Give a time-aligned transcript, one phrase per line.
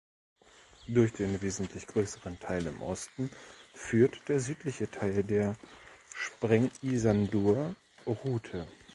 [0.87, 3.29] Durch den wesentlich größeren Teil im Osten
[3.75, 5.55] führt der südliche Teil der
[6.15, 8.65] Sprengisandur-Route.